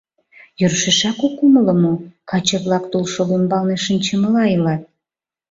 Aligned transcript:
Йӧршешак 0.59 1.19
ок 1.27 1.37
умыло 1.45 1.73
мо: 1.83 1.93
каче-влак 2.29 2.83
тулшол 2.91 3.29
ӱмбалне 3.37 3.77
шинчымыла 3.85 4.43
илат. 4.55 4.83